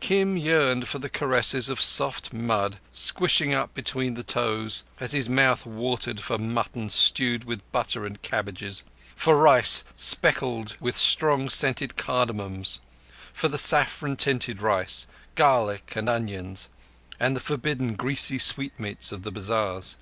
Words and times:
Kim 0.00 0.34
yearned 0.38 0.88
for 0.88 0.98
the 0.98 1.10
caress 1.10 1.52
of 1.68 1.78
soft 1.78 2.32
mud 2.32 2.78
squishing 2.90 3.52
up 3.52 3.74
between 3.74 4.14
the 4.14 4.22
toes, 4.22 4.82
as 4.98 5.12
his 5.12 5.28
mouth 5.28 5.66
watered 5.66 6.20
for 6.22 6.38
mutton 6.38 6.88
stewed 6.88 7.44
with 7.44 7.70
butter 7.70 8.06
and 8.06 8.22
cabbages, 8.22 8.82
for 9.14 9.36
rice 9.36 9.84
speckled 9.94 10.74
with 10.80 10.96
strong 10.96 11.50
scented 11.50 11.98
cardamoms, 11.98 12.80
for 13.30 13.48
the 13.48 13.58
saffron 13.58 14.16
tinted 14.16 14.62
rice, 14.62 15.06
garlic 15.34 15.92
and 15.94 16.08
onions, 16.08 16.70
and 17.20 17.36
the 17.36 17.38
forbidden 17.38 17.92
greasy 17.94 18.38
sweetmeats 18.38 19.12
of 19.12 19.20
the 19.20 19.30
bazars. 19.30 19.96